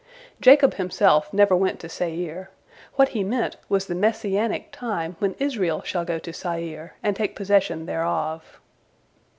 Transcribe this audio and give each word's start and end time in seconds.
Jacob 0.41 0.73
himself 0.77 1.31
never 1.31 1.55
went 1.55 1.79
to 1.79 1.87
Seir. 1.87 2.49
What 2.95 3.09
he 3.09 3.23
meant 3.23 3.57
was 3.69 3.85
the 3.85 3.93
Messianic 3.93 4.71
time 4.71 5.15
when 5.19 5.35
Israel 5.37 5.83
shall 5.83 6.05
go 6.05 6.17
to 6.17 6.33
Seir, 6.33 6.95
and 7.03 7.15
take 7.15 7.35
possession 7.35 7.85
thereof. 7.85 8.59